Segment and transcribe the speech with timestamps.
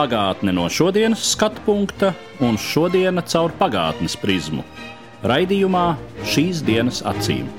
[0.00, 4.62] Pagātne no šodienas skatu punkta un šodienas caur pagātnes prizmu.
[5.28, 5.82] Raidījumā
[6.24, 7.50] šīs dienas acīm.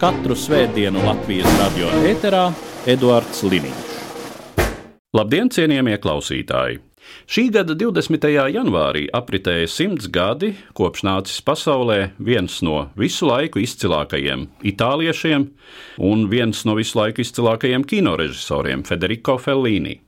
[0.00, 2.46] Katru svētdienu Latvijas radio eterā
[2.88, 3.90] Eduards Liniņš.
[5.12, 6.78] Labdien, cienījamie klausītāji!
[7.28, 8.24] Šī gada 20.
[8.54, 15.44] janvārī apritēja simts gadi, kopš nācis pasaulē viens no visu laiku izcilākajiem itāliešiem
[16.08, 19.98] un viens no visu laiku izcilākajiem kinorežisoriem Federico Fellini.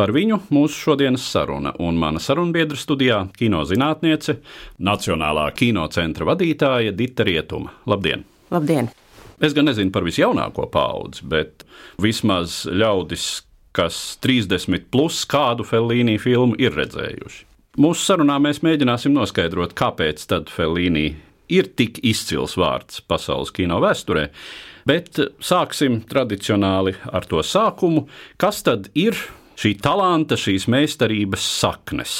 [0.00, 4.38] Par viņu mūsu šodienas saruna un mana sarunbiedra studijā- kinozinātniece,
[4.80, 7.68] Nacionālā kinocentra vadītāja Dita Rietuma.
[7.86, 8.24] Labdien!
[8.50, 8.88] Labdien!
[9.42, 11.64] Es gan nezinu par visjaunāko paudzi, bet
[11.98, 13.42] vismaz ļaudis,
[13.72, 17.44] kas 30 plus kādu Fellīnī filmu ir redzējuši.
[17.76, 21.16] Mūsu sarunā mēs mēģināsim noskaidrot, kāpēc tad Fellīnī
[21.50, 24.30] ir tik izcils vārds pasaules kino vēsturē,
[24.86, 29.12] bet sāksim tradicionāli ar to sākumu, kas tad ir
[29.60, 32.14] šī talanta, šīs meistarības saknes.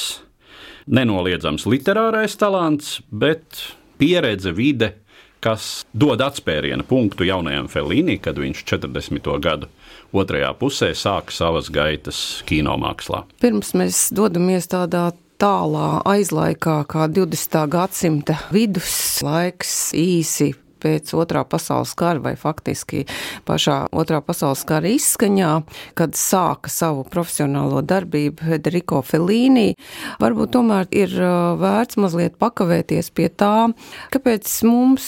[0.91, 3.61] Nenoliedzams literārais talants, bet
[4.01, 4.95] pieredze, vide,
[5.41, 9.31] kas dod atspēriena punktu jaunajam Felīnī, kad viņš 40.
[9.41, 9.69] gadu
[10.13, 13.23] otrajā pusē sāk savas gaitas kinomākslā.
[13.41, 15.09] Pirms mēs dodamies tādā
[15.41, 17.61] tālā aizlaikā, kā 20.
[17.73, 20.51] gadsimta viduslaiks, īsi
[20.81, 23.05] pēc otrā pasaules kara, vai faktiski
[23.47, 25.51] pašā otrā pasaules kara izskaņā,
[25.97, 29.75] kad sāka savu profesionālo darbību Federico Fellini,
[30.21, 31.13] varbūt tomēr ir
[31.61, 33.69] vērts mazliet pakavēties pie tā,
[34.13, 35.07] kāpēc mums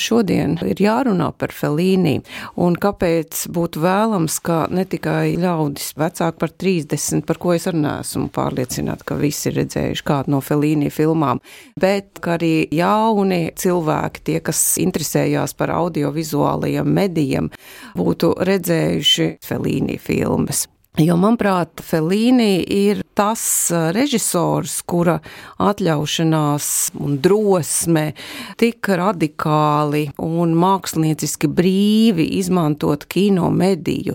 [0.00, 2.18] šodien ir jārunā par Fellini,
[2.60, 7.84] un kāpēc būtu vēlams, ka ne tikai ļaudis vecāki par 30, par ko es arī
[7.84, 11.40] neesmu pārliecināta, ka visi ir redzējuši kādu no Fellini filmām,
[11.80, 17.50] bet arī jauni cilvēki, tie, kas interesē interesējās par audiovizuālajiem medijiem,
[17.96, 20.66] būtu redzējuši Felīni filmas.
[20.94, 25.18] Jo, manuprāt, Felīni ir tas režisors, kura
[25.58, 28.12] atļaušanās un drosme
[28.56, 34.14] tik radikāli un mākslinieciski brīvi izmantot kino mediju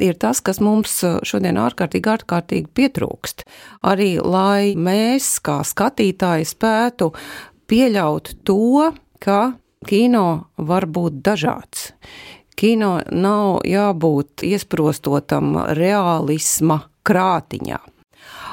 [0.00, 3.42] ir tas, kas mums šodien ārkārtīgi, ārkārtīgi pietrūkst.
[3.82, 7.10] Arī lai mēs, kā skatītāji, spētu
[7.68, 9.40] pieļaut to, ka
[9.88, 11.92] Kino var būt dažāds.
[12.52, 17.78] Kino nav jābūt iesprostotam realisma krātiņā.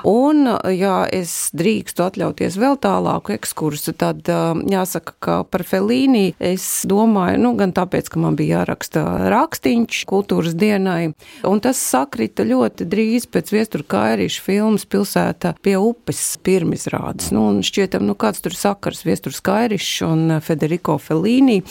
[0.08, 7.42] Un, ja es drīkstu atļauties vēl tālāku ekskursu, tad jāsaka, ka par Felīnī es domāju,
[7.42, 9.04] nu, gan tāpēc, ka man bija jāraksta
[9.34, 11.14] rakstīņš kultūras dienai,
[11.48, 17.32] un tas sakrita ļoti drīz pēc viestura kairīša filmas pilsēta pie upes pirmizrādes.
[17.36, 21.62] Nu, un šķietam, nu, kāds tur sakars viesturs kairīšs un Federico Felīnī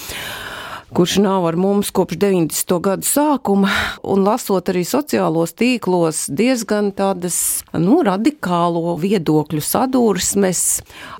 [0.94, 2.78] kurš nav ar mums kopš 90.
[2.80, 3.70] gadu sākuma,
[4.06, 10.62] un lasot arī sociālos tīklos diezgan tādas, nu, radikālo viedokļu sadursmes.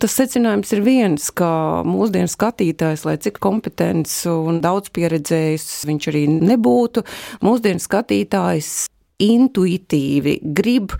[0.03, 6.27] Tas secinājums ir viens, ka mūsdienu skatītājs, lai cik kompetents un daudz pieredzējis viņš arī
[6.37, 7.03] nebūtu,
[7.43, 8.75] mūsdienu skatītājs
[9.23, 10.95] intuitīvi grib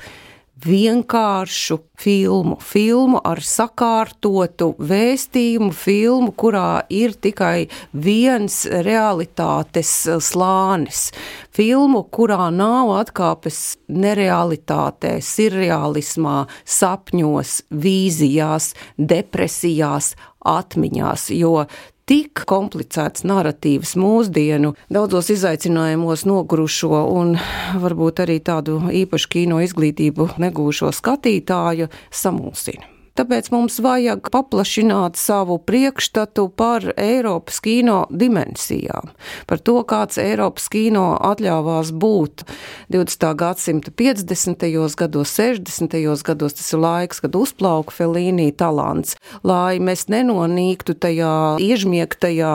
[0.65, 9.93] vienkāršu filmu, filmu ar sakārtotu vēstījumu, filmu, kurā ir tikai viens realitātes
[10.25, 11.11] slānis,
[11.57, 20.15] filmu, kurā nav atkāpes nerealitātē, surrealismā, sapņos, vīzijās, depresijās,
[20.47, 21.67] atmiņās, jo
[22.07, 27.35] tik komplicēts narratīvs mūsdienu, daudzos izaicinājumos nogurušo un
[27.83, 32.96] varbūt arī tādu īpašu kino izglītību negūšo skatītāju samulsina.
[33.17, 39.09] Tāpēc mums vajag paplašināt savu priekšstatu par Eiropas kino dimensijām,
[39.49, 42.45] par to, kāds Eiropas kino atļāvās būt
[42.93, 43.31] 20.
[43.41, 44.67] gadsimta 50.
[45.01, 45.97] gados, 60.
[46.29, 46.59] gados.
[46.59, 52.53] Tas ir laiks, kad uzplauka Felīnī talants, lai mēs nenonīktu tajā iežmiegtajā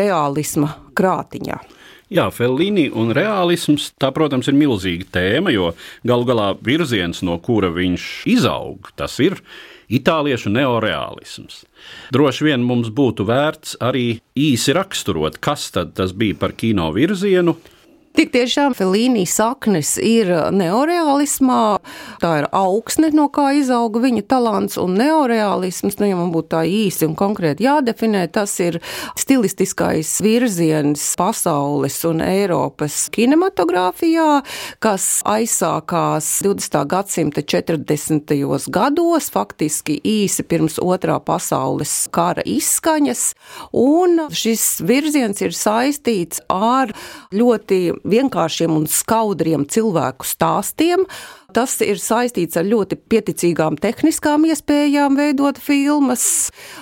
[0.00, 1.60] realisma krātiņā.
[2.10, 5.68] Jā, Fellini un realisms, tā, protams, ir milzīga tēma, jo
[6.02, 9.38] galu galā virziens, no kura viņš izaug, tas ir
[9.90, 11.64] itāliešu neoreālisms.
[12.14, 17.56] Droši vien mums būtu vērts arī īsi raksturot, kas tad bija par kino virzienu,
[18.10, 21.78] Tik tiešām Felīnija saknes ir neoreālismā,
[22.18, 26.64] tā ir augsne, no kā izauga viņa talants, un neoreālisms, nu, ja man būtu tā
[26.66, 28.80] īsi un konkrēti jādefinē, tas ir
[29.14, 34.40] stilistiskais virziens pasaules un Eiropas kinematogrāfijā,
[34.82, 36.80] kas aizsākās 20.
[36.90, 38.34] gadsimta 40.
[38.74, 43.24] gados, faktiski īsi pirms otrā pasaules kara izskaņas,
[43.70, 46.90] un šis virziens ir saistīts ar
[47.30, 51.06] ļoti vienkāršiem un skaudriem cilvēku stāstiem,
[51.54, 56.24] Tas ir saistīts ar ļoti pieticīgām tehniskām iespējām veidot filmas.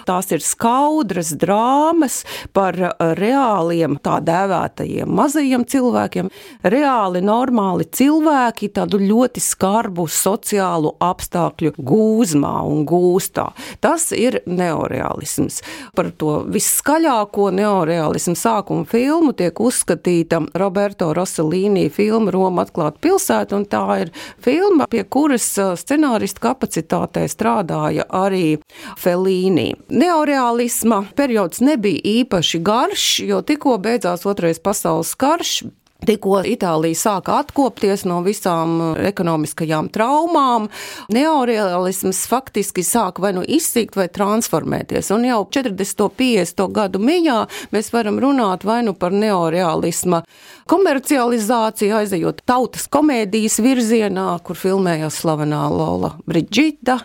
[0.09, 2.21] Tās ir skaudras drāmas
[2.57, 2.77] par
[3.19, 6.29] reāliem tā dēvētajiem mazajiem cilvēkiem,
[6.69, 13.49] reāli normāli cilvēki tādu ļoti skarbu sociālu apstākļu gūzmā un gūstā.
[13.85, 15.63] Tas ir neoreālisms.
[15.97, 23.67] Par to viskaļāko neoreālismu sākumu filmu tiek uzskatīta Roberto Rossellini filma Roma atklāta pilsēta, un
[23.71, 24.13] tā ir
[24.45, 25.47] filma filma, pie kuras
[25.79, 28.59] scenārista kapacitātē strādāja arī
[28.99, 29.71] Felīni.
[29.91, 35.61] Neoreālisma periods nebija īpaši garš, jo tikko beidzās Otrais pasaules karš,
[36.09, 40.71] Tikko Itālija sāka atkopties no visām uh, ekonomiskajām traumām,
[41.13, 45.11] neorealisms faktiski sāka vai nu izsīkt, vai transformēties.
[45.13, 46.05] Un jau 40.
[46.07, 46.63] un 50.
[46.79, 47.43] gadu mijā
[47.75, 50.23] mēs varam runāt vai nu par neorealisma
[50.69, 57.01] komercializāciju, aizejot tautas komēdijas virzienā, kur filmējās slavenā Lola Brigita,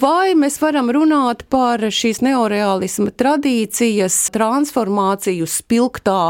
[0.00, 6.20] vai mēs varam runāt par šīs neorealisma tradīcijas transformāciju spilgtā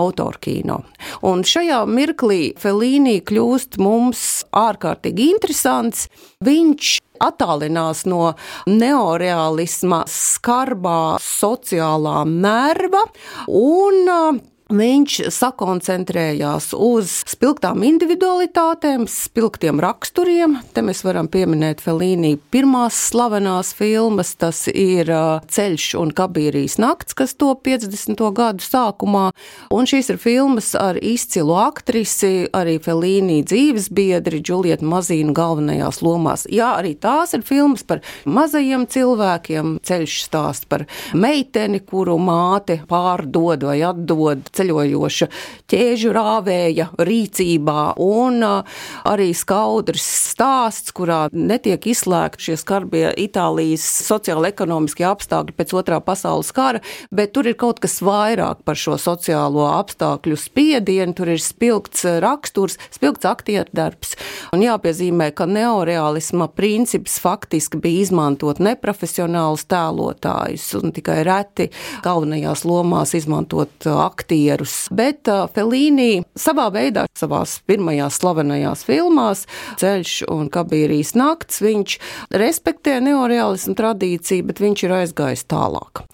[0.00, 0.80] autorkīno.
[1.28, 6.06] Un šeit šajā mirklī Felīnī kļūst mums ārkārtīgi interesants.
[6.44, 8.34] Viņš attālinās no
[8.70, 13.02] neoreālisma skarbā sociālā nerva
[13.48, 14.38] un
[14.72, 20.54] Viņš sakoncentrējās uz spilgtām individualitātēm, spilgtiem raksturiem.
[20.72, 25.10] Te mēs varam pieminēt Felīnī pirmās slavenās filmas, tas ir
[25.52, 28.22] Ceļš un Kabīrijas nakts, kas to 50.
[28.32, 29.26] gadu sākumā.
[29.68, 36.46] Un šīs ir filmas ar izcilu aktrisi, arī Felīnī dzīves biedri, Džulieta Mazīna galvenajās lomās.
[36.48, 43.68] Jā, arī tās ir filmas par mazajiem cilvēkiem, ceļš stāst par meiteni, kuru māte pārdod
[43.68, 45.28] vai atdod ceļojoša
[45.70, 55.56] ķēžu rāvēja rīcībā, un arī skaudrs stāsts, kurā netiek izslēgti šie skarbie Itālijas sociāla-ekonomiskie apstākļi
[55.58, 56.82] pēc otrā pasaules kara,
[57.14, 62.78] bet tur ir kaut kas vairāk par šo sociālo apstākļu spiedienu, tur ir spilgts raksturs,
[62.94, 64.14] spilgts aktierdarbs.
[64.54, 71.70] Un jāpiezīmē, ka neoreālisma princips faktiski bija izmantot neprofesionālus tēlotājus un tikai reti
[72.04, 79.46] galvenajās lomās izmantot aktīvu aktierus, bet uh, Felīnī savā veidā, savās pirmajās slavenajās filmās,
[79.80, 81.96] Ceļš un Kabīrijas nakts, viņš
[82.34, 86.04] respektē neoreālismu tradīciju, bet viņš ir aizgājis tālāk.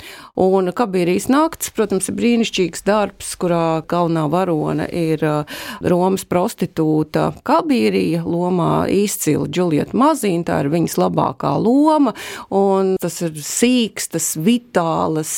[0.41, 8.23] Un Kabīrijas nakts, protams, ir brīnišķīgs darbs, kurā galvenā varone ir uh, Romas prostitūta Kabīrija
[8.25, 12.15] lomā izcila Džulieta Mazīna, tā ir viņas labākā loma,
[12.55, 15.35] un tas ir sīkstas, vitālas,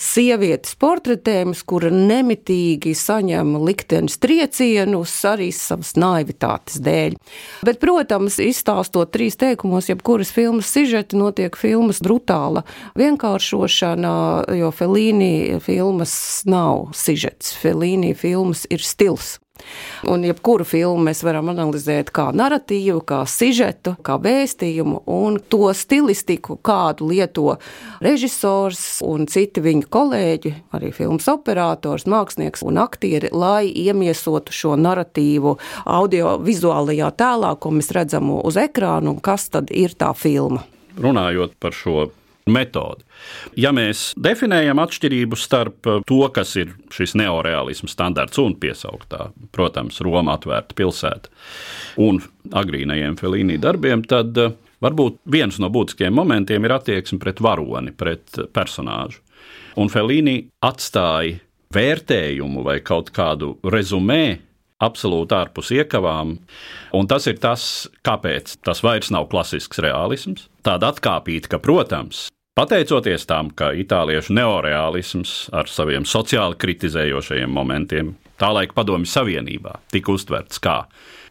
[0.00, 1.90] sievietes portretējumus, kura
[2.20, 7.16] nemitīgi saņem liktenes triecienus arī savas naivitātes dēļ.
[7.66, 12.64] Bet, protams, izstāstot trīs teikumos, jebkuras filmas sižeti, notiek filmas brutāla
[13.00, 14.14] vienkāršošana,
[14.60, 16.14] jo Felīni filmas
[16.48, 19.38] nav sižets, Felīni filmas ir stils.
[20.10, 26.56] Un jebkuru filmu mēs varam analizēt kā narratīvu, kā sižetu, kā vēstījumu un to stilistiku,
[26.64, 27.56] kādu lieto
[28.04, 35.56] režisors un citi viņa kolēģi, arī filmas operators, mākslinieks un aktieri, lai iemiesotu šo narratīvu
[35.84, 40.64] audiovizuālajā tēlā, ko mēs redzam uz ekrāna un kas tad ir tā filma.
[41.00, 42.10] Runājot par šo
[42.52, 43.04] metodi.
[43.58, 50.00] Ja mēs definējam atšķirību starp uh, to, kas ir šis neoreālisms standarts un piesauktā, protams,
[50.04, 51.32] Roma atvērta pilsēta
[52.02, 52.22] un
[52.56, 54.54] agrīnajiem Felīnī darbiem, tad uh,
[54.84, 59.22] varbūt viens no būtiskiem momentiem ir attieksme pret varoni, pret personāžu.
[59.80, 61.38] Un Felīni atstāja
[61.74, 64.40] vērtējumu vai kaut kādu rezumē
[64.80, 66.34] absolūti ārpus iekavām.
[66.96, 67.62] Un tas ir tas,
[68.06, 70.48] kāpēc tas vairs nav klasisks realisms.
[70.66, 72.28] Tāda atkāpīta, ka, protams,
[72.60, 80.12] Pateicoties tam, ka itāliešu neoreālisms ar saviem sociāli kritizējošajiem momentiem tā laika Padomju Savienībā tika
[80.12, 80.74] uztverts kā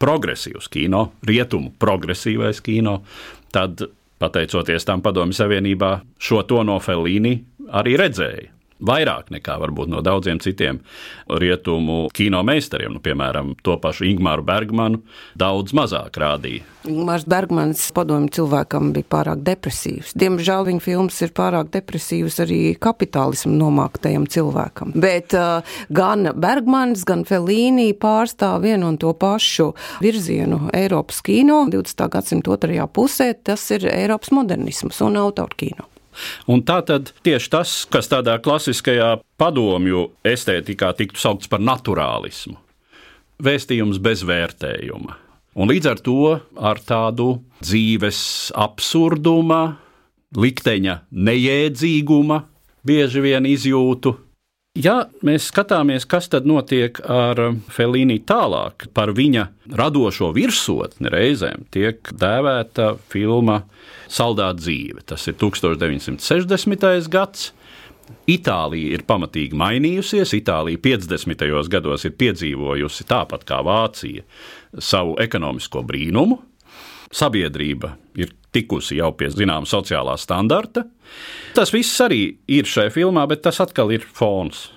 [0.02, 2.96] progresīvs kino, rietumu progresīvais kino,
[3.54, 3.84] tad,
[4.18, 7.36] pateicoties tam Padomju Savienībā, šo to no Felīni
[7.78, 8.50] arī redzēja.
[8.80, 10.80] Vairāk nekā varbūt no daudziem citiem
[11.28, 12.96] rietumu kino meistariem.
[12.96, 15.02] Nu, piemēram, to pašu Ingūru Bergmanu
[15.38, 16.66] daudz mazāk rādīja.
[16.88, 20.14] Ingūns Bergmans padomju cilvēkam bija pārāk depresīvs.
[20.16, 24.94] Diemžēl viņa filmas ir pārāk depresīvas arī kapitālismu nomāktajam cilvēkam.
[24.96, 25.60] Bet uh,
[25.92, 32.08] gan Bergmans, gan Felīnī pārstāv vienu un to pašu virzienu Eiropas kino 20.
[32.16, 33.34] gadsimta otrajā pusē.
[33.44, 35.90] Tas ir Eiropas modernisms un autorkino.
[36.50, 42.56] Un tā tad tieši tas, kas tādā klasiskajā padomju estētikā tiktu saukts par naturālismu,
[43.42, 45.18] vēstījums bez vērtējuma.
[45.60, 46.20] Un līdz ar to
[46.56, 48.20] ar tādu dzīves
[48.54, 49.80] absurduma,
[50.38, 52.44] likteņa nejēdzīguma
[52.86, 54.14] bieži vien izjūtu.
[54.80, 54.94] Ja
[55.26, 57.38] mēs skatāmies, kas tad notiek ar
[57.74, 63.64] Felīnu tālāk, par viņa radošo virsotni reizēm tiek dēvēta filma
[64.10, 65.04] Saldāta dzīve.
[65.10, 67.10] Tas ir 1960.
[67.12, 67.50] gads.
[68.30, 70.32] Itālija ir pamatīgi mainījusies.
[70.38, 71.44] Itālija 50.
[71.70, 74.24] gados ir piedzīvojusi tāpat kā Vācija
[74.78, 76.40] savu ekonomisko brīnumu.
[77.10, 80.86] Sabiedrība ir tikusi jau pie zināmā sociālā standarta.
[81.56, 84.68] Tas viss arī ir šajā filmā, bet tas atkal ir fons.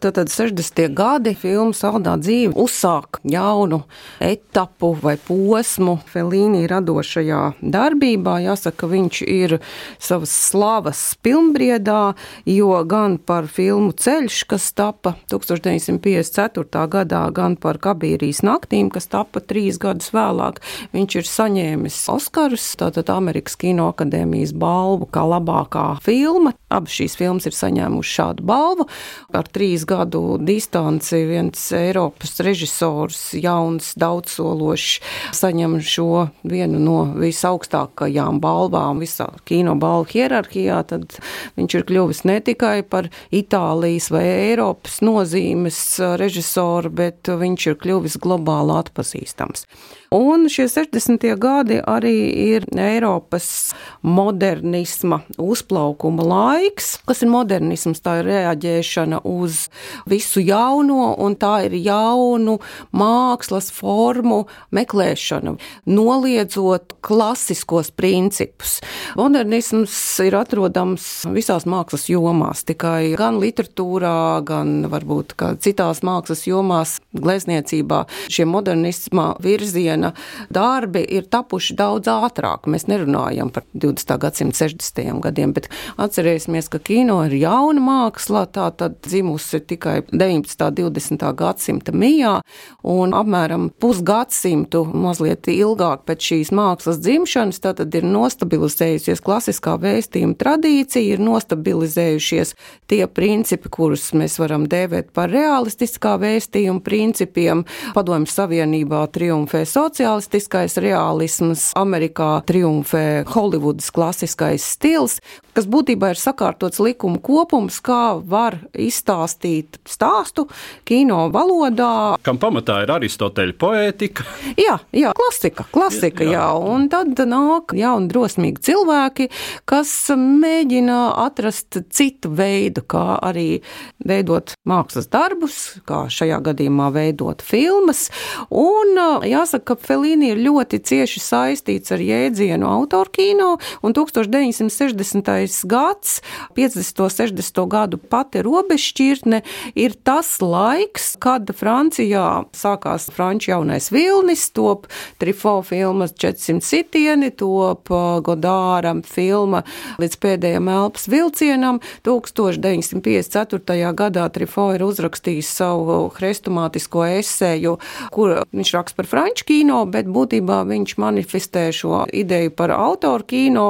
[0.00, 0.94] Tātad 60.
[0.96, 3.82] gadi filmu Saldā dzīve uzsāk jaunu
[4.24, 8.38] etapu vai posmu Felīnī radošajā darbībā.
[8.40, 9.54] Jāsaka, viņš ir
[10.00, 12.14] savas slavas pilnbriedā,
[12.48, 16.86] jo gan par filmu Ceļš, kas tapa 1954.
[16.96, 20.62] gadā, gan par Kabīrijas naktīm, kas tapa trīs gadus vēlāk,
[20.96, 26.56] viņš ir saņēmis Oskarus, tātad Amerikas Kino akadēmijas balvu kā labākā filma.
[26.72, 28.88] Abas šīs filmas ir saņēmušas šādu balvu
[29.36, 35.00] ar trīs gadu distanci viens Eiropas režisors, jauns, daudzsološs,
[35.36, 41.18] saņem šo vienu no visaugstākajām balvām visā kino balvu hierarhijā, tad
[41.58, 45.80] viņš ir kļuvis ne tikai par Itālijas vai Eiropas nozīmes
[46.20, 49.66] režisoru, bet viņš ir kļuvis globāli atpazīstams.
[50.10, 51.22] Un šie 60.
[51.38, 52.16] gadi arī
[52.50, 53.70] ir Eiropas
[54.02, 56.96] modernisma uzplaukuma laiks.
[57.06, 58.02] Kas ir modernisms?
[58.02, 59.68] Tā ir reaģēšana uz
[60.10, 62.58] visu jauno, un tā ir jaunu
[62.96, 64.44] mākslas formu
[64.74, 65.56] meklēšana,
[65.90, 68.78] noliedzot klasiskos principus.
[69.18, 69.94] Modernisms
[70.24, 78.04] ir atrodams visās mākslas jomās, tikai gan literatūrā, gan varbūt citās mākslas jomās, glezniecībā.
[78.30, 80.12] Šie modernisma virzieni viena
[80.50, 82.68] darbi ir tapuši daudz ātrāk.
[82.70, 84.16] Mēs nerunājam par 20.
[84.22, 85.20] gadsimta 60.
[85.24, 85.68] gadiem, bet
[86.00, 90.66] atcerēsimies, ka kino ir jauna māksla, tā tad dzimusi tikai 19.
[90.66, 91.24] un 20.
[91.38, 92.40] gadsimta mijā,
[92.86, 101.16] un apmēram pusgadsimtu mazliet ilgāk pēc šīs mākslas dzimšanas, tad ir nostabilizējusies klasiskā vēstījuma tradīcija,
[101.16, 102.54] ir nostabilizējušies
[102.90, 107.64] tie principi, kurus mēs varam dēvēt par realistiskā vēstījuma principiem.
[107.94, 115.18] Padomju Savienībā triumfē sociālistiskais realisms, Amerikā triumfē Holivudas klasiskais stils,
[115.54, 120.46] kas būtībā ir sakārtots likuma kopums, kā var izstāstīt stāstu
[120.88, 122.16] kino valodā.
[122.26, 124.26] Kam pamatā ir Aristoteļa poētika?
[124.60, 126.38] Jā, jā klasika, klasika, jā.
[126.38, 126.46] jā.
[126.56, 129.28] Un tad nāk jauni drosmīgi cilvēki,
[129.68, 133.60] kas mēģina atrast citu veidu, kā arī
[134.06, 138.08] veidot mākslas darbus, kā šajā gadījumā veidot filmas.
[138.50, 138.96] Un
[139.28, 145.30] jāsaka, ka Felīni ir ļoti cieši saistīts ar jēdzienu autorkino, un 1960.
[145.70, 146.20] gads,
[146.56, 147.04] 50.
[147.04, 147.62] un 60.
[147.70, 149.39] gadu pati robežšķirtne
[149.74, 154.86] ir tas laiks, kad Francijā sākās Franču jaunais vilnis, top
[155.20, 159.62] Trifo filmas 400 sitieni, top uh, Godāra filma
[160.00, 161.80] līdz pēdējiem elpas vilcienam.
[162.06, 163.92] 1954.
[163.96, 167.76] gadā Trifo ir uzrakstījis savu hrestomātisko esēju,
[168.14, 173.66] kur viņš raksta par franču kino, bet būtībā viņš manifestē šo ideju par autoru kino,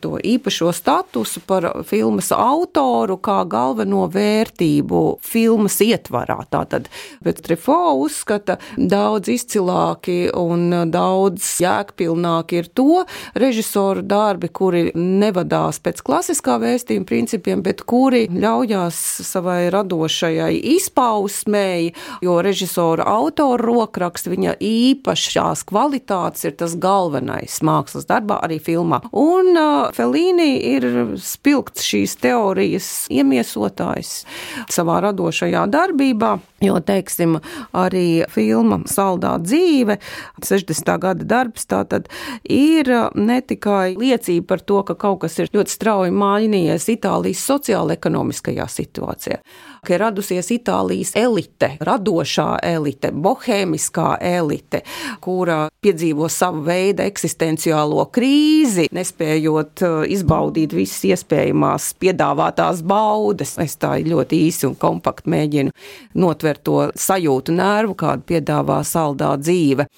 [0.00, 6.38] to īpašo statusu par filmas autoru kā galveno vērtību filmas ietvarā.
[6.50, 6.88] Tātad,
[7.24, 13.04] bet Trefo uzskata daudz izcilāki un daudz jēgpilnāki ir to
[13.38, 22.38] režisoru darbi, kuri nevadās pēc klasiskā vēstījuma principiem, bet kuri ļaujās savai radošajai izpausmēji, jo
[22.44, 29.02] režisora autora rokraksts viņa īpaši šās kvalitātes ir tas galvenais mākslas darbā, arī filmā.
[29.16, 30.86] Un uh, Felīni ir
[31.20, 34.24] spilgts šīs teorijas iemiesotājs
[34.70, 36.36] savā radošajā darbībā.
[36.60, 37.38] Jo, teiksim,
[37.72, 39.96] arī filma Saldā dzīve,
[40.44, 40.92] 60.
[41.00, 42.10] gada darbs, tātad
[42.44, 48.68] ir ne tikai liecība par to, ka kaut kas ir ļoti strauji mainījies Itālijas sociāla-ekonomiskajā
[48.68, 49.40] situācijā,
[49.86, 54.82] ka ir radusies Itālijas elite, radošā elite, bohēmiskā elite,
[55.24, 63.56] kura piedzīvo savu veidu eksistenciālo krīzi, nespējot izbaudīt visas iespējamās piedāvātās baudas.
[63.60, 65.74] Es tā ļoti īsi un kompakti mēģinu
[66.20, 69.88] notvert to sajūtu nervu, kādu piedāvā saldā dzīve.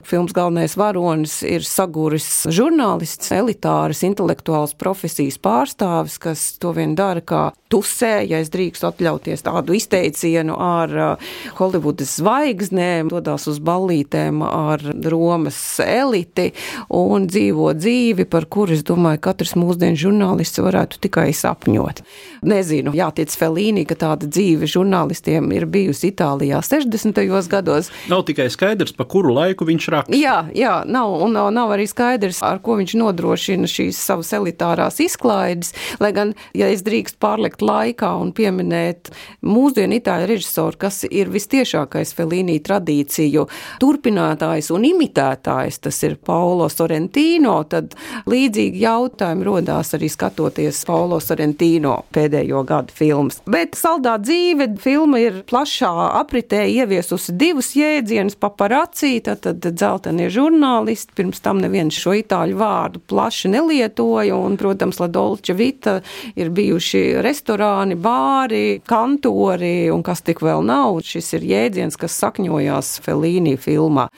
[0.00, 7.50] Filmas galvenais varonis ir saguris žurnālists, elitāras, intelektuāls profesijas pārstāvis, kas to vien dara kā
[7.70, 14.82] tusē, ja es drīkstu atļauties tādu izteicienu ar uh, Holivudas zvaigznēm, dodas uz ballītēm ar
[15.12, 16.50] Romas eliti
[16.88, 22.02] un dzīvo dzīvi, par kuru es domāju, katrs mūsdienu žurnālists varētu tikai sapņot.
[22.50, 27.20] Nezinu, jātic Felīnī, ka tāda dzīve žurnālistiem ir bijusi Itālijā 60.
[27.50, 27.90] gados.
[28.10, 30.16] Nav tikai skaidrs, pa kuru laiku viņš raksta.
[30.16, 35.00] Jā, jā nav, un nav, nav arī skaidrs, ar ko viņš nodrošina šīs savas elitārās
[35.04, 39.10] izklaides, lai gan, ja es drīkst pārlikt laikā un pieminēt
[39.46, 43.46] mūsdienu itāļu režisoru, kas ir vistiešākais Felīnī tradīciju
[43.82, 47.94] turpinātājs un imitētājs, tas ir Paulo Sorrentino, tad
[48.30, 53.40] līdzīgi jautājumi rodās arī skatoties Paulo Sorrentino pēdējo gadu filmas.
[53.50, 61.14] Bet saldā dzīve filma ir plašā apritē ieviesusi divus jēdzienus- paparacī, tad dzeltenie žurnālisti.
[61.14, 66.00] Pirms tam neviens šo itāļu vārdu plaši nelietoja, un, protams, La Dolce Vita
[66.36, 67.49] ir bijuši restorāni,
[67.96, 71.00] bāri, kantori un kas tik vēl nav.
[71.02, 74.08] Šis ir jēdziens, kas sakņojās Felīnī filmā,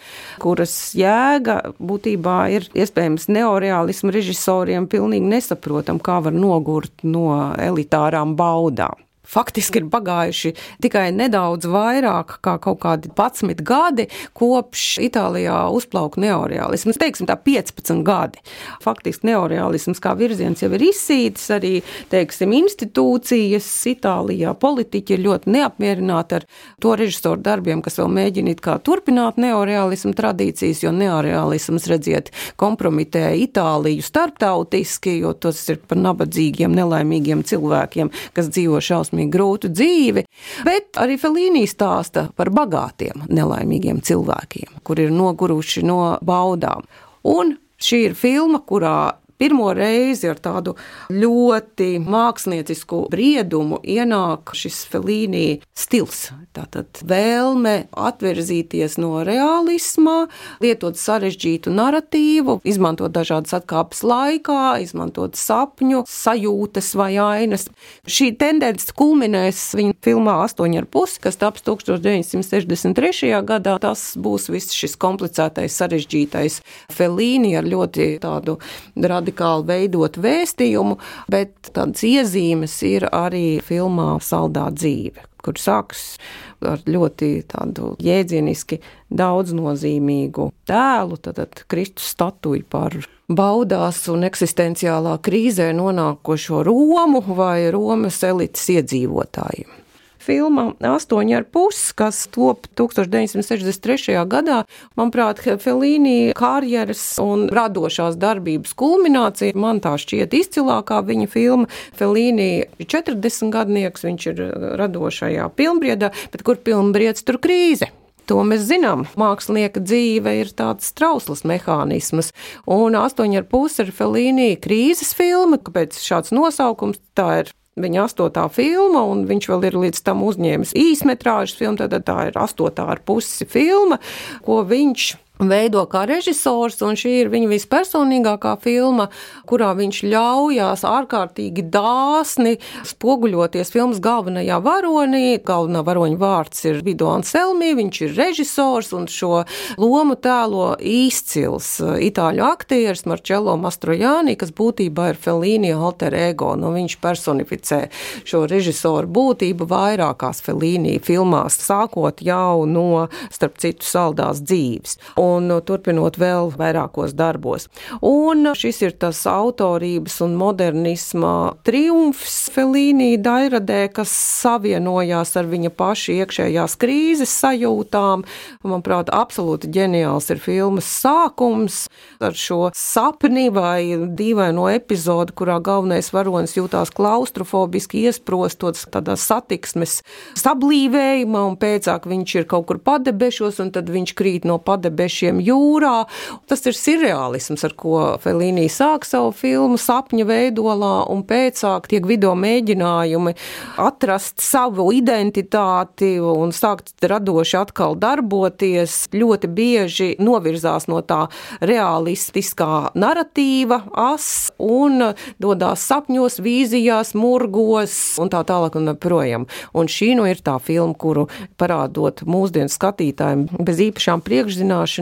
[0.42, 8.36] kuras jēga būtībā ir iespējams neoreālismu režisoriem pilnīgi nesaprotam, kā var nogurt no elitā monetārām
[8.36, 10.52] baudām faktiski ir pagājuši
[10.82, 16.98] tikai nedaudz vairāk kā kaut kādi 11 gadi kopš Itālijā uzplauka neoreālisms.
[17.00, 18.42] Teiksim tā 15 gadi.
[18.82, 21.72] Faktiski neoreālisms kā virziens jau ir izsītis, arī,
[22.12, 26.46] teiksim, institūcijas Itālijā politiķi ir ļoti neapmierināti ar
[26.82, 35.16] to režisoru darbiem, kas vēl mēģina turpināt neoreālismu tradīcijas, jo neoreālisms, redziet, kompromitē Itāliju starptautiski,
[35.22, 40.24] jo tas ir par nabadzīgiem, nelaimīgiem cilvēkiem, kas dzīvo šausmīgi šausmīgi grūtu dzīvi,
[40.64, 46.82] bet arī Felīnī stāsta par bagātiem, nelaimīgiem cilvēkiem, kur ir noguruši no baudām.
[47.24, 50.76] Un šī ir filma, kurā pirmo reizi ar tādu
[51.10, 56.28] ļoti māksliniecisku briedumu ienāk šis Felīnī stils.
[56.54, 60.28] Tātad vēlme atverzīties no realisma,
[60.62, 67.66] lietot sarežģītu narratīvu, izmantot dažādas atkāpes laikā, izmantot sapņu, sajūtas vai ainas.
[68.06, 73.32] Šī tendence kulminēs viņa filmā 8,5, kas taps 1963.
[73.48, 73.74] gadā.
[73.82, 78.60] Tas būs viss šis komplicētais, sarežģītais Felīni ar ļoti tādu
[78.94, 86.18] radikālu radikāli veidot vēstījumu, bet tādas iezīmes ir arī filmā Saldā dzīve, kur sāks
[86.62, 92.94] ar ļoti tādu jēdzieniski daudznozīmīgu tēlu, tad, tad Kristus statuju par
[93.28, 99.81] baudās un eksistenciālā krīzē nonākošo Romu vai Romas elites iedzīvotājiem
[100.22, 104.16] filma 8,5, kas top 1963.
[104.30, 104.62] gadā.
[104.98, 111.70] Manuprāt, Felīnī karjeras un radošās darbības kulminācija man tā šķiet izcilākā viņa filma.
[111.98, 114.44] Felīnī ir 40 gadnieks, viņš ir
[114.80, 117.90] radošajā pilnbriedā, bet kur pilnbriedz tur krīze?
[118.30, 119.02] To mēs zinām.
[119.18, 122.30] Mākslinieka dzīve ir tāds trausls mehānisms,
[122.70, 129.24] un 8,5 ir Felīnija krīzes filma, kāpēc šāds nosaukums tā ir viņa astotā filma, un
[129.28, 134.00] viņš vēl ir līdz tam uzņēmis īsmetrāžas filmu, tad tā ir astotā ar pusi filma,
[134.44, 135.12] ko viņš
[135.50, 139.08] veido kā režisors, un šī ir viņa vispersonīgākā filma,
[139.48, 145.38] kurā viņš ļaujās ārkārtīgi dāsni spoguļoties filmas galvenajā varonī.
[145.46, 149.42] Galvenā varoņa vārds ir Vido Anselmi, viņš ir režisors, un šo
[149.80, 156.52] lomu tēlo izcils itāļu aktieris Marcello Mastrojāni, kas būtībā ir Felīni alter ego.
[156.58, 157.80] Nu, viņš personificē
[158.28, 164.98] šo režisoru būtību vairākās Felīni filmās, sākot jau no, starp citu, saldās dzīves.
[165.20, 167.68] Un un turpinot vēl vairākos darbos.
[168.04, 171.32] Un šis ir tas autorības un modernisma
[171.66, 178.24] triumfs Felīnī Dairadē, kas savienojās ar viņa paša iekšējās krīzes sajūtām.
[178.64, 181.86] Manuprāt, absolūti ģeniāls ir filmas sākums
[182.22, 190.00] ar šo sapni vai dīvaino epizodu, kurā galvenais varonis jūtās klaustrofobiski iesprostots tādā satiksmes
[190.38, 196.06] sablīvējumā, un pēcāk viņš ir kaut kur padebešos, un tad viņš krīt no padebešiem jūrā.
[196.48, 202.34] Tas ir surreālisms, ar ko Felīnī sāk savu filmu sapņa veidolā, un pēcāk tiek video
[202.38, 203.34] mēģinājumi
[203.82, 209.08] atrast savu identitāti un sākt radoši atkal darboties.
[209.12, 211.26] Ļoti bieži novirzās no tā
[211.60, 219.46] realistiskā narratīva as un dodās sapņos, vīzijās, murgos un tā tālāk un projām.
[219.76, 221.26] Un šī nu ir tā filma, kuru
[221.60, 225.01] parādot mūsdienu skatītājiem bez īpašām priekšzināšanām.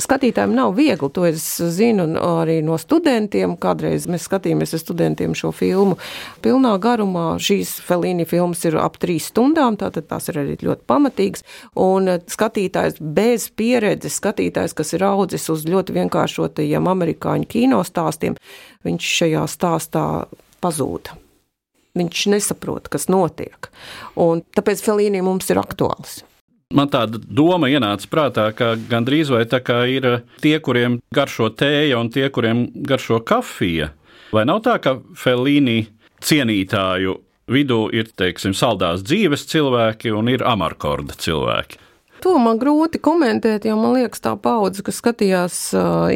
[0.00, 1.44] Skatītājiem nav viegli, to es
[1.76, 3.56] zinu arī no studentiem.
[3.60, 5.98] Kādreiz mēs skatījāmies ar studentiem šo filmu
[6.44, 7.26] pilnā garumā.
[7.42, 11.46] Šīs Felīni filmas ir ap trīs stundām, tātad tās ir arī ļoti pamatīgas.
[11.78, 18.38] Un skatītājs bez pieredzes, skatītājs, kas ir audzis uz ļoti vienkāršotajiem amerikāņu kino stāstiem,
[18.86, 20.04] viņš šajā stāstā
[20.64, 21.12] pazūd.
[21.98, 23.70] Viņš nesaprot, kas notiek.
[24.20, 26.20] Un tāpēc Felīnija mums ir aktuāls.
[26.68, 30.04] Man tāda doma ienāca prātā, ka gandrīz vai tā kā ir
[30.44, 33.94] tie, kuriem garšo tēja un tie, kuriem garšo kafija.
[34.36, 35.86] Vai nav tā, ka Felīni
[36.20, 37.14] cienītāju
[37.48, 41.80] vidū ir, teiksim, saldās dzīves cilvēki un ir amarkorda cilvēki?
[42.24, 45.56] To man grūti komentēt, jo man liekas, tā paudze, kas skatījās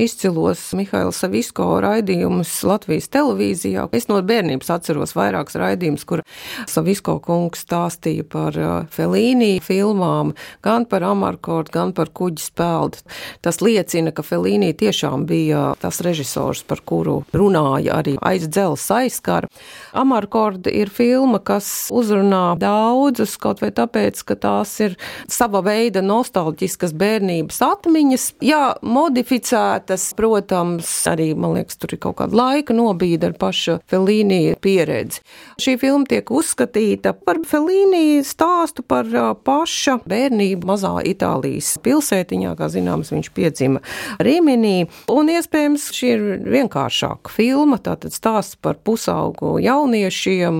[0.02, 3.84] izcilos Mihaila Savisko raidījumus Latvijas televīzijā.
[3.94, 6.24] Es no bērnības atceros vairākus raidījumus, kur
[6.66, 8.58] Savisko kungs stāstīja par
[8.90, 10.32] Felīnī filmām,
[10.66, 13.04] gan par Amarkordu, gan par kuģi spēldu.
[13.46, 19.50] Tas liecina, ka Felīnī tiešām bija tas režisors, par kuru runāja arī aiz dzels aizskara.
[19.94, 24.98] Amarkorda ir filma, kas uzrunā daudzus, kaut vai tāpēc, ka tās ir
[25.30, 28.24] sava veida veida nostalģiskas bērnības atmiņas.
[28.40, 34.56] Jā, modificētas, protams, arī, man liekas, tur ir kaut kāda laika nobīda ar paša Felīnija
[34.62, 35.20] pieredzi.
[35.60, 39.04] Šī filma tiek uzskatīta par Felīnija stāstu par
[39.44, 43.82] paša bērnību mazā Itālijas pilsētiņā, kā zināms, viņš piedzima
[44.22, 50.56] Riminī, un iespējams šī ir vienkāršāka filma, tātad stāsts par pusaugu jauniešiem,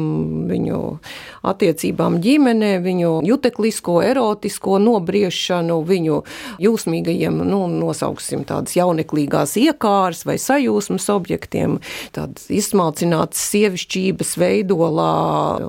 [0.53, 0.83] viņu
[1.49, 6.21] attiecībām ģimenē, viņu juteklisko, erotisko nobrīdu ieviešanu, viņu
[6.63, 11.79] jūsmīgajiem, nu, nosauksim tādas jauneklīgās iekāras vai sajūsmas objektiem,
[12.15, 15.13] tādas izsmalcinātas sievišķības veidolā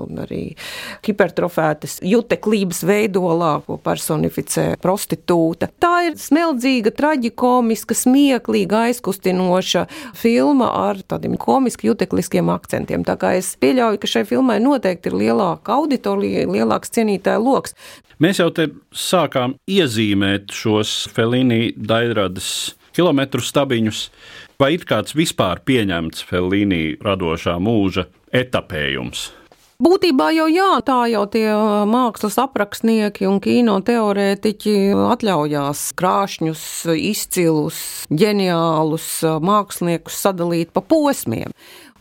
[0.02, 0.42] un arī
[1.06, 5.70] hipertrofētas juteklības veidolā, ko personificē prostitūta.
[5.82, 9.86] Tā ir smeldzīga, traģikomiska, smieklīga, aizkustinoša
[10.18, 13.04] filma ar tādiem komiski jutekliskiem akcentiem.
[13.06, 17.76] Tā kā es pieļauju, ka šai filmai noteikti ir lielāka auditorija, lielāks cienītāja loks.
[18.22, 24.08] Mēs jau te sākām iezīmēt šos Felīni Dairadas kilometru stabiņus.
[24.60, 29.32] Vai ir kāds vispār pieņemts Felīni radošā mūža etapējums?
[29.82, 31.48] Būtībā jau jā, tā jau tie
[31.90, 34.74] mākslas aprakstnieki un kino teorētiķi
[35.10, 36.62] atļaujās krāšņus,
[36.94, 39.08] izcilus, ģeniālus
[39.42, 41.50] māksliniekus sadalīt pa posmiem.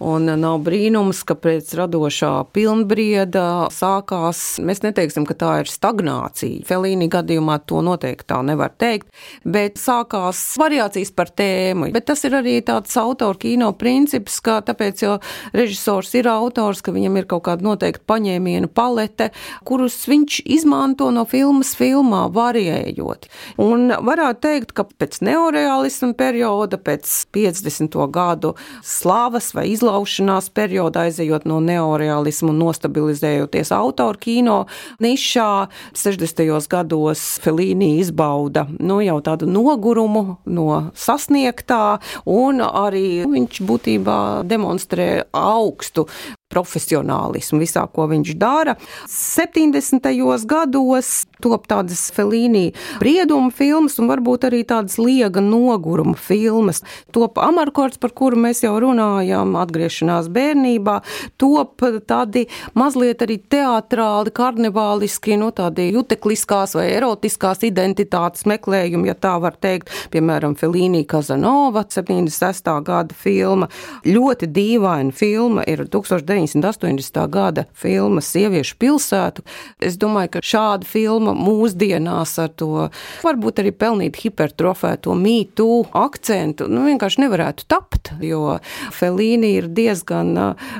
[0.03, 6.65] Un nav brīnums, ka pēc radošā pilnbrieda sākās, mēs neteiksim, ka tā ir stagnācija.
[6.67, 9.07] Felīni gadījumā to noteikti tā nevar teikt,
[9.47, 11.87] bet sākās variācijas par tēmu.
[11.95, 15.13] Bet tas ir arī tāds autora kino princips, ka tāpēc jau
[15.55, 19.29] režisors ir autors, ka viņam ir kaut kāda noteikta paņēmiena palete,
[19.63, 23.29] kurus viņš izmanto no filmas filmā, variējot.
[23.63, 27.95] Un varētu teikt, ka pēc neorealisma perioda, pēc 50.
[28.11, 34.65] gadu slāvas vai izlaušanas, izlaušanās periodā, aizejot no neorealismu nostabilizējoties autoru kino
[34.99, 35.67] nišā.
[35.93, 36.67] 60.
[36.69, 46.07] gados Felīni izbauda nu, jau tādu nogurumu no sasniegtā, un arī viņš būtībā demonstrē augstu
[46.53, 48.77] profesionālismu visā, ko viņš dara.
[49.09, 50.13] 70.
[50.49, 56.81] gados top tādas Felīnī brieduma filmas un varbūt arī tādas liega noguruma filmas.
[57.15, 60.99] Top amarkords, par kuru mēs jau runājām, atgriešanās bērnībā,
[61.41, 62.45] top tādi
[62.79, 69.57] mazliet arī teatrāli, karnevāliski, no nu, tādi jutekliskās vai erotiskās identitātes meklējumi, ja tā var
[69.59, 72.71] teikt, piemēram, Felīnī Kazanova, 76.
[72.87, 73.69] gada filma.
[74.07, 76.42] Ļoti dīvaina filma ir 1900.
[76.47, 77.19] 780.
[77.29, 79.43] gada filma Sieviešu pilsētu.
[79.83, 82.87] Es domāju, ka šāda filma mūsdienās ar to
[83.23, 88.57] varbūt arī pelnīt hipertrofēto mītu akcentu, nu vienkārši nevarētu tapt, jo
[88.93, 90.35] Felīni ir diezgan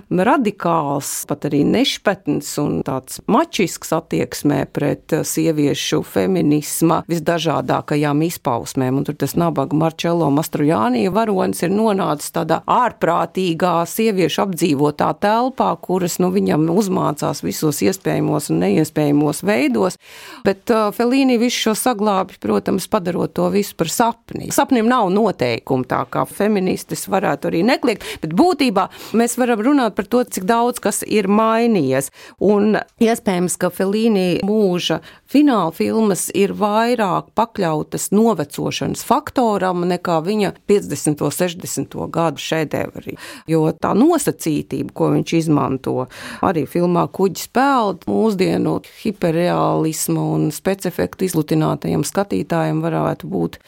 [0.09, 8.99] radikāls, pat arī nešpetns un tāds mačisks attieksmē pret sieviešu feminisma visdažādākajām izpausmēm.
[8.99, 16.19] Un tur tas nabaga Marčelo Mastrujānija varonis ir nonācis tādā ārprātīgā sieviešu apdzīvotā telpā, kuras
[16.19, 19.97] nu, viņam uzmācās visos iespējamos un neiespējamos veidos.
[20.45, 24.51] Bet uh, Felīni visu šo saglābi, protams, padarot to visu par sapni.
[24.51, 28.87] Sapnim nav noteikumu, tā kā feministis varētu arī nekliegt, bet būtībā
[29.17, 32.11] mēs varam runāt par to, cik daudz kas ir mainījies.
[32.43, 35.01] Un iespējams, ka Felīni mūža
[35.33, 41.23] fināla filmas ir vairāk pakļautas novecošanas faktoram nekā viņa 50.
[41.23, 41.97] un 60.
[42.13, 43.17] gadu šedevri.
[43.49, 46.07] Jo tā nosacītība, ko viņš izmanto
[46.43, 53.59] arī filmā Kuģis peld, mūsdienu hiperrealismu un specifektu izlutinātajam skatītājam varētu būt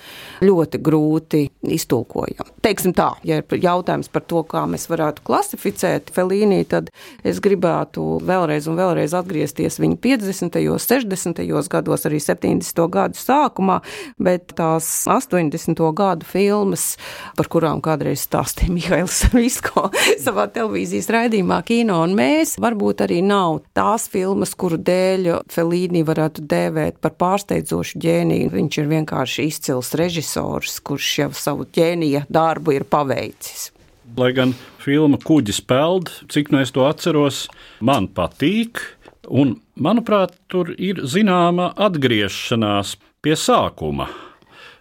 [0.46, 1.44] ļoti grūti
[1.76, 2.50] iztulkojam.
[2.66, 6.90] Teiksim tā, ja ir jautājums par to, kā mēs varētu klasificēt Felīnī, tad
[7.26, 10.60] es gribētu vēlreiz un vēlreiz atgriezties viņa 50.
[10.72, 12.86] un 60 gados, arī 70.
[12.92, 13.80] gadu sākumā,
[14.22, 15.82] bet tās 80.
[15.96, 16.96] gadu filmas,
[17.38, 19.90] par kurām kādreiz stāstīja Mihails Visko
[20.22, 26.46] savā televīzijas raidījumā, kino un mēs, varbūt arī nav tās filmas, kuru dēļ Felīni varētu
[26.50, 28.52] dēvēt par pārsteidzošu ģēniju.
[28.54, 33.72] Viņš ir vienkārši izcils režisors, kurš jau savu ģēnija darbu ir paveicis.
[34.16, 37.46] Lai gan filma Kuģis peld, cik no es to atceros,
[37.82, 38.84] man patīk.
[39.26, 44.06] Un, manuprāt, tur ir zināma atgriešanās pie sākuma.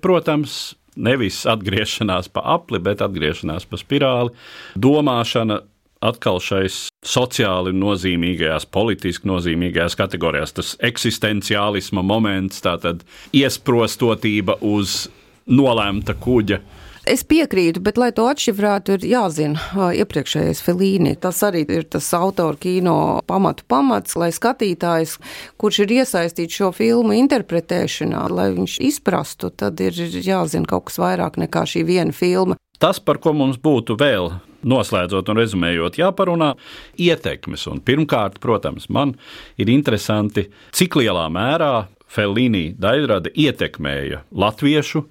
[0.05, 4.35] Protams, nevis atgriešanās pa apli, bet atgriešanās pa spirāli,
[4.77, 5.63] domāšana
[6.05, 10.55] atkal šais sociāli nozīmīgajās, politiski nozīmīgajās kategorijās.
[10.57, 13.05] Tas eksistenciālisma moments, tātad
[13.37, 15.05] iesprostotība uz
[15.51, 16.63] nolēmta kuģa
[17.05, 21.13] Es piekrītu, bet, lai to atšifrētu, ir jāzina iepriekšējais Felīni.
[21.21, 25.19] Tas arī ir tas autora kino pamatu pamats, lai skatītājs,
[25.61, 31.37] kurš ir iesaistīts šo filmu interpretēšanā, lai viņš izprastu, tad ir jāzina kaut kas vairāk
[31.45, 32.57] nekā šī viena filma.
[32.81, 34.33] Tas, par ko mums būtu vēl
[34.69, 36.55] noslēdzot un rezumējot, jāparunā
[37.01, 37.67] ietekmes.
[37.71, 39.15] Un pirmkārt, protams, man
[39.61, 41.75] ir interesanti, cik lielā mērā
[42.15, 45.03] Felīni daļrada ietekmēja latviešu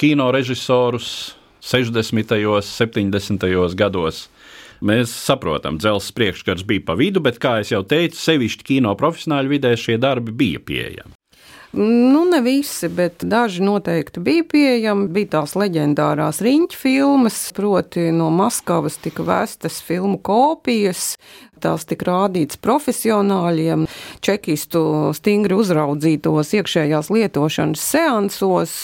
[0.00, 2.36] kino režisorus, 60.
[2.48, 3.48] un 70.
[3.76, 4.26] gados.
[4.80, 9.74] Mēs saprotam, dzelzceļa priekškars bija pa vidu, bet, kā jau teicu, sevišķi kino profesionāļu vidē
[9.76, 11.19] šie darbi bija pieejami.
[11.72, 15.06] Nu, ne visi, bet daži noteikti bija pieejami.
[15.14, 21.14] Bija tās leģendārās riņķu filmas, proti, no Maskavas tika vēstas filmu kopijas.
[21.62, 23.86] Tās tika rādītas profesionāļiem,
[24.24, 24.82] čekistu
[25.14, 28.76] stingri uzraudzītos iekšējās lietošanas seansos.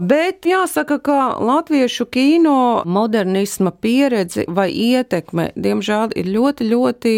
[0.00, 7.12] Bet jāsaka, ka latviešu kino modernisma pieredze vai ietekme, diemžēl, ir ļoti, ļoti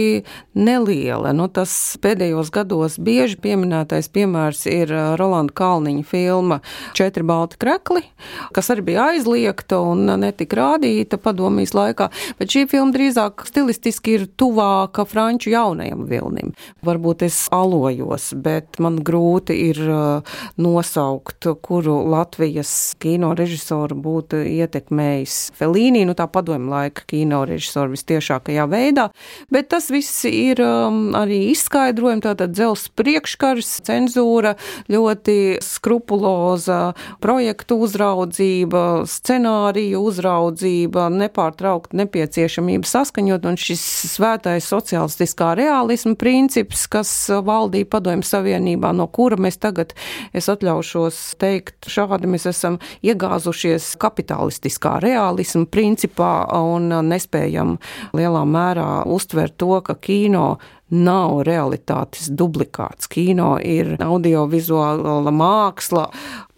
[0.59, 1.31] neliela.
[1.31, 1.71] Nu, tas
[2.03, 6.59] pēdējos gados bieži pieminētais piemērs ir uh, Rolanda Kalniņa filma
[6.99, 8.03] Četri balti krekli,
[8.51, 14.27] kas arī bija aizliegta un netika rādīta padomjas laikā, bet šī filma drīzāk stilistiski ir
[14.35, 16.51] tuvāka franču jaunajam vilnim.
[16.83, 24.39] Varbūt es alojos, bet man grūti ir uh, nosaukt, kuru Latvijas Latvijas kino režisoru būtu
[24.49, 29.11] ietekmējis Felīnī, nu tā padomju laika kino režisoru vistiešākajā veidā,
[29.53, 34.55] bet tas viss ir um, arī izskaidrojumi, tātad dzels priekškars, cenzūra,
[34.89, 46.87] ļoti skrupuloza projektu uzraudzība, scenāriju uzraudzība, nepārtraukt nepieciešamība saskaņot, un šis svētais sociālistiskā realisma princips,
[46.89, 49.93] kas valdīja padomju savienībā, no kura mēs tagad,
[50.33, 57.77] es atļaušos teikt, šādi mēs esam esam iegāzušies kapitalistiskā realisma principā un nespējam
[58.15, 60.61] lielā mērā uztvert to, ka kino
[60.93, 63.09] nav realitātes duplikāts.
[63.09, 66.07] Kino ir audiovizuāla māksla,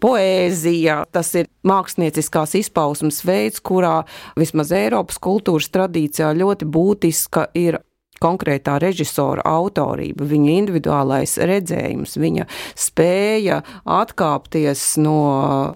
[0.03, 4.01] poēzija, tas ir mākslinieckās izpausmes veids, kurā
[4.37, 7.79] vismaz Eiropas kultūras tradīcijā ļoti būtiska ir
[8.23, 12.47] konkrētā režisora autorība, viņa individuālais redzējums, viņa
[12.79, 15.17] spēja atkāpties no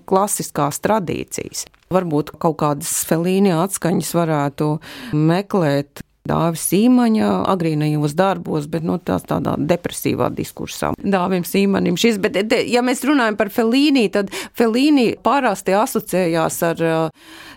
[0.10, 1.66] klasiskās tradīcijas.
[1.94, 4.76] Varbūt kaut kādas felīnija atskaņas varētu
[5.18, 10.92] meklēt Dāvis Sīmaņa agrīnajos darbos, bet nu, tā tādā depresīvā diskursā.
[11.00, 12.38] Dāvim Sīmanim šis, bet
[12.70, 16.86] ja mēs runājam par Felīnī, tad Felīnī parasti asociējās ar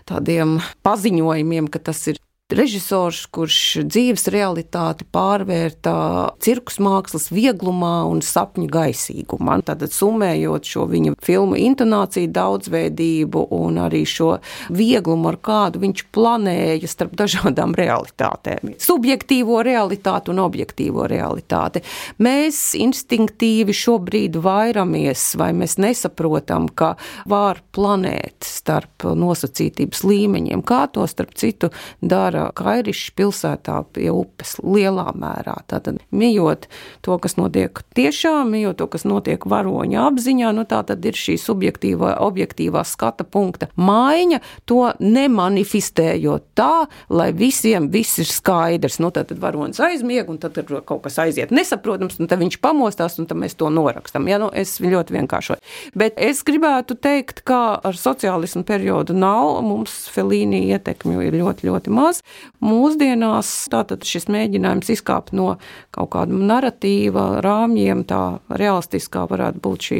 [0.09, 5.95] tādiem paziņojumiem, ka tas ir režisors, kurš dzīves realitāti pārvērtā
[6.43, 9.59] cirkus mākslas vieglumā un sapņu gaisīgumā.
[9.65, 14.35] Tātad summējot šo viņa filmu intonāciju, daudzveidību un arī šo
[14.73, 18.75] vieglumu, ar kādu viņš planēja starp dažādām realitātēm.
[18.81, 21.83] Subjektīvo realitāti un objektīvo realitāti.
[22.23, 26.93] Mēs instinktīvi šobrīd vairamies, vai mēs nesaprotam, ka
[27.29, 35.09] var planēt starp nosacītības līmeņiem, kā to starp citu dara Kairišs pilsētā pie upes lielā
[35.17, 35.55] mērā.
[35.69, 36.67] Tātad mijot
[37.05, 41.37] to, kas notiek tiešām, mijot to, kas notiek varoņa apziņā, nu tā tad ir šī
[41.41, 48.99] subjektīvā, objektīvā skata punkta maiņa, to nemanifestējot tā, lai visiem viss ir skaidrs.
[49.03, 53.29] Nu, tad, varonis aizmieg, un tad kaut kas aiziet nesaprotams, un tad viņš pamostās, un
[53.29, 54.27] tad mēs to norakstam.
[54.31, 55.61] Ja, nu, es ļoti vienkāršoju.
[55.99, 61.93] Bet es gribētu teikt, ka ar sociālismu periodu nav, mums Felīnī ietekmju ir ļoti, ļoti
[61.93, 62.22] maz.
[62.63, 65.57] Mūsdienās tātad šis mēģinājums izkāpt no
[65.95, 69.99] kaut kāda narratīva rāmjiem, tā realistiskā varētu būt šī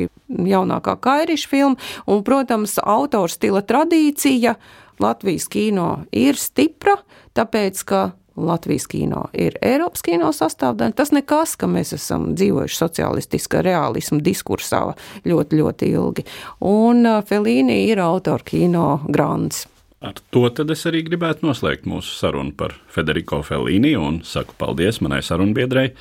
[0.54, 4.56] jaunākā kairiša filma, un, protams, autora stila tradīcija
[5.04, 6.98] Latvijas kino ir stipra,
[7.36, 8.04] tāpēc, ka
[8.36, 10.96] Latvijas kino ir Eiropas kino sastāvdaļa.
[10.98, 14.82] Tas nekas, ka mēs esam dzīvojuši socialistiskā realisma diskursā
[15.28, 16.26] ļoti, ļoti ilgi.
[16.66, 19.68] Un Felīni ir autora kino grāns.
[20.04, 25.00] Ar to tad es arī gribētu noslēgt mūsu sarunu par Federico Fellini un saku paldies
[25.00, 25.94] manai sarunbiedrei,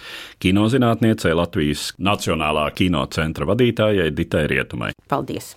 [0.42, 4.90] kinozinātniecei Latvijas Nacionālā kino centra vadītājai Ditai Rietumai.
[5.06, 5.54] Paldies!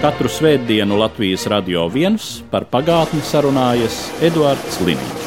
[0.00, 5.19] Katru svētdienu Latvijas radio viens par pagātni sarunājas Eduards Līniju.